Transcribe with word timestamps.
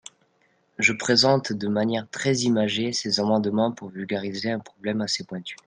Je 0.79 0.93
présente 0.93 1.53
de 1.53 1.67
manière 1.67 2.09
très 2.09 2.37
imagée 2.37 2.91
ces 2.91 3.19
amendements 3.19 3.71
pour 3.71 3.89
vulgariser 3.89 4.49
un 4.49 4.57
problème 4.59 5.01
assez 5.01 5.23
pointu. 5.23 5.57